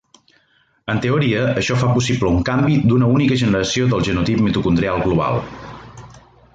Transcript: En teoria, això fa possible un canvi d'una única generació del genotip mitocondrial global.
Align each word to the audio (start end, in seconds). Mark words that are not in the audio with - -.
En 0.93 1.01
teoria, 1.03 1.43
això 1.63 1.77
fa 1.81 1.91
possible 1.99 2.31
un 2.37 2.41
canvi 2.49 2.79
d'una 2.93 3.11
única 3.19 3.39
generació 3.45 3.93
del 3.93 4.05
genotip 4.11 4.45
mitocondrial 4.49 5.07
global. 5.09 5.43